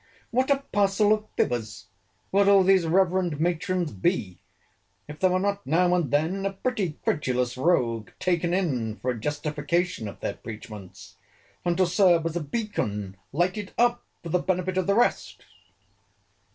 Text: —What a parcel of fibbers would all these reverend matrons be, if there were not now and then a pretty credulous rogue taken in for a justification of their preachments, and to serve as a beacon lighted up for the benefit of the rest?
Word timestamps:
—What 0.31 0.49
a 0.49 0.63
parcel 0.71 1.13
of 1.13 1.25
fibbers 1.37 1.85
would 2.31 2.47
all 2.47 2.63
these 2.63 2.87
reverend 2.87 3.39
matrons 3.39 3.91
be, 3.91 4.39
if 5.07 5.19
there 5.19 5.29
were 5.29 5.37
not 5.37 5.63
now 5.67 5.93
and 5.93 6.09
then 6.09 6.43
a 6.43 6.53
pretty 6.53 6.97
credulous 7.03 7.55
rogue 7.55 8.09
taken 8.19 8.51
in 8.51 8.95
for 8.95 9.11
a 9.11 9.19
justification 9.19 10.07
of 10.07 10.19
their 10.19 10.33
preachments, 10.33 11.17
and 11.63 11.77
to 11.77 11.85
serve 11.85 12.25
as 12.25 12.35
a 12.35 12.39
beacon 12.41 13.15
lighted 13.31 13.73
up 13.77 14.03
for 14.23 14.29
the 14.29 14.39
benefit 14.39 14.75
of 14.79 14.87
the 14.87 14.95
rest? 14.95 15.45